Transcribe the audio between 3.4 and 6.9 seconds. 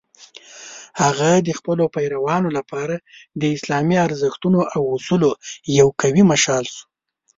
د اسلامي ارزښتونو او اصولو یو قوي مشال شو.